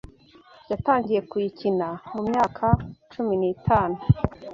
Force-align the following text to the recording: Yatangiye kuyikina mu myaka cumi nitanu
Yatangiye 0.71 1.19
kuyikina 1.29 1.87
mu 2.13 2.21
myaka 2.29 2.65
cumi 3.11 3.33
nitanu 3.41 3.97